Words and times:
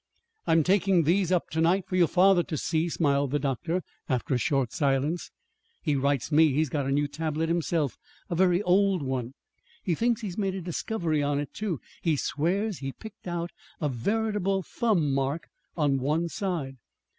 "I'm 0.47 0.63
taking 0.63 1.03
these 1.03 1.31
up 1.31 1.51
to 1.51 1.61
night 1.61 1.85
for 1.85 1.95
your 1.95 2.07
father 2.07 2.41
to 2.41 2.57
see," 2.57 2.89
smiled 2.89 3.29
the 3.29 3.37
doctor, 3.37 3.83
after 4.09 4.33
a 4.33 4.39
short 4.39 4.71
silence. 4.73 5.29
"He 5.83 5.95
writes 5.95 6.31
me 6.31 6.53
he's 6.53 6.69
got 6.69 6.87
a 6.87 6.91
new 6.91 7.07
tablet 7.07 7.49
himself; 7.49 7.99
a 8.27 8.33
very 8.33 8.63
old 8.63 9.03
one. 9.03 9.35
He 9.83 9.93
thinks 9.93 10.21
he's 10.21 10.39
made 10.39 10.55
a 10.55 10.61
discovery 10.63 11.21
on 11.21 11.39
it, 11.39 11.53
too. 11.53 11.81
He 12.01 12.15
swears 12.15 12.79
he's 12.79 12.93
picked 12.99 13.27
out 13.27 13.51
a 13.79 13.89
veritable 13.89 14.63
thumb 14.63 15.13
mark 15.13 15.49
on 15.77 15.99
one 15.99 16.29
side." 16.29 16.77